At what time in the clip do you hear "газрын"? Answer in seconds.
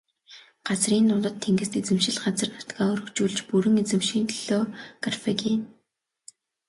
0.67-1.05